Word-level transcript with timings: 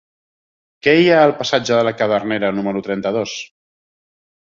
Què 0.85 0.93
hi 0.99 1.03
ha 1.15 1.19
al 1.25 1.33
passatge 1.41 1.77
de 1.79 1.83
la 1.87 1.93
Cadernera 1.99 2.49
número 2.61 2.81
trenta-dos? 2.89 3.35